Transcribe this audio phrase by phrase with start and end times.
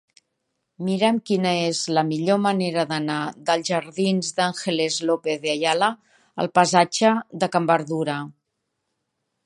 [0.85, 3.19] Mira'm quina és la millor manera d'anar
[3.51, 5.91] dels jardins d'Ángeles López de Ayala
[6.45, 8.19] al passatge de Can Berdura.